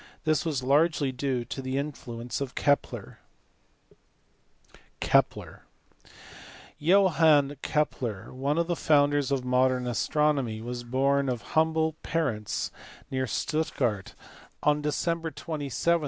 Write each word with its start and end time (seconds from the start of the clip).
This 0.23 0.43
was 0.45 0.63
largely 0.63 1.11
due 1.11 1.45
to 1.45 1.61
the 1.61 1.77
influence 1.77 2.41
of 2.41 2.55
Kepler. 2.55 3.19
Kepler*. 4.99 5.61
Johann 6.79 7.57
Kepler, 7.61 8.33
one 8.33 8.57
of 8.57 8.65
the 8.65 8.75
founders 8.75 9.29
of 9.31 9.45
modern 9.45 9.85
astronomy, 9.85 10.59
was 10.59 10.83
born 10.83 11.29
of 11.29 11.43
humble 11.53 11.93
parents 12.01 12.71
near 13.11 13.27
Stuttgart 13.27 14.15
on 14.63 14.77
* 14.83 14.83
See 14.83 14.89
Johann 14.89 15.21
Keppler 15.21 15.33
s 15.37 15.45
Leben 15.45 15.53
und 15.53 15.71
Wirken. 15.71 15.99